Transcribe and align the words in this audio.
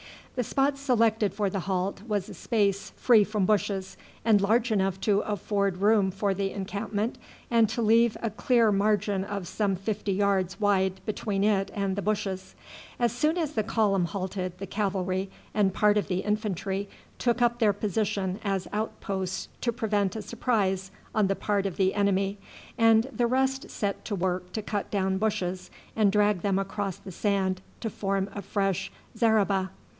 The 0.33 0.43
spot 0.43 0.79
selected 0.79 1.33
for 1.33 1.49
the 1.49 1.59
halt 1.59 2.01
was 2.07 2.27
a 2.27 2.33
space 2.33 2.91
free 2.95 3.23
from 3.23 3.45
bushes, 3.45 3.97
and 4.25 4.41
large 4.41 4.71
enough 4.71 4.99
to 5.01 5.19
afford 5.19 5.77
room 5.77 6.09
for 6.09 6.33
the 6.33 6.49
encampment 6.51 7.19
and 7.51 7.69
to 7.69 7.81
leave 7.83 8.17
a 8.23 8.31
clear 8.31 8.71
margin 8.71 9.23
of 9.23 9.47
some 9.47 9.75
fifty 9.75 10.13
yards 10.13 10.59
wide 10.59 11.01
between 11.05 11.43
it 11.43 11.69
and 11.75 11.95
the 11.95 12.01
bushes. 12.01 12.55
As 12.97 13.11
soon 13.11 13.37
as 13.37 13.51
the 13.53 13.61
column 13.61 14.05
halted 14.05 14.57
the 14.57 14.65
cavalry 14.65 15.29
and 15.53 15.73
part 15.73 15.97
of 15.97 16.07
the 16.07 16.19
infantry 16.19 16.89
took 17.19 17.39
up 17.39 17.59
their 17.59 17.73
position 17.73 18.39
as 18.43 18.67
outposts 18.73 19.49
to 19.59 19.71
prevent 19.71 20.15
a 20.15 20.23
surprise 20.23 20.89
on 21.13 21.27
the 21.27 21.35
part 21.35 21.67
of 21.67 21.77
the 21.77 21.93
enemy, 21.93 22.39
and 22.75 23.03
the 23.13 23.27
rest 23.27 23.69
set 23.69 24.03
to 24.05 24.15
work 24.15 24.51
to 24.53 24.63
cut 24.63 24.89
down 24.89 25.19
bushes 25.19 25.69
and 25.95 26.11
drag 26.11 26.41
them 26.41 26.57
across 26.57 26.97
the 26.97 27.11
sand 27.11 27.61
to 27.81 27.89
form 27.91 28.27
a 28.33 28.41
fresh 28.41 28.91
zareba. 29.15 29.69